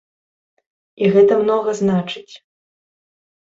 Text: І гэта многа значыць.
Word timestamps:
І 1.03 1.09
гэта 1.17 1.37
многа 1.43 1.71
значыць. 1.83 2.33